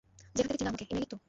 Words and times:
যেখান 0.37 0.47
থেকে 0.51 0.57
টিনা 0.59 0.71
আমাকে, 0.73 0.83
ইমেইল 0.89 1.01
লিখত? 1.03 1.13